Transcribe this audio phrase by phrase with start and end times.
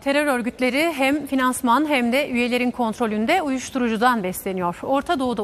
[0.00, 4.78] Terör örgütleri hem finansman hem de üyelerin kontrolünde uyuşturucudan besleniyor.
[4.82, 5.36] Orta Doğu'da